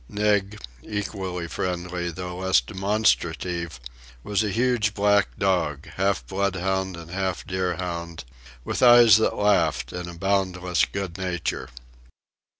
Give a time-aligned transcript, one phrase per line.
[0.09, 3.79] Nig, equally friendly, though less demonstrative,
[4.23, 8.23] was a huge black dog, half bloodhound and half deerhound,
[8.65, 11.69] with eyes that laughed and a boundless good nature.